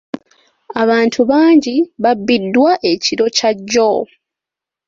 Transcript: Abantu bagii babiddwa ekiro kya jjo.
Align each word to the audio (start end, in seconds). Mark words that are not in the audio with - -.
Abantu 0.81 1.19
bagii 1.31 1.81
babiddwa 2.03 2.71
ekiro 2.91 3.25
kya 3.37 3.51
jjo. 3.57 3.91